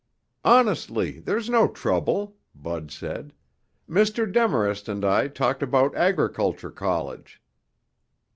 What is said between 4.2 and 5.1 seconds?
Demarest and